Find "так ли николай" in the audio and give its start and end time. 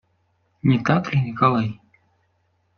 0.83-1.79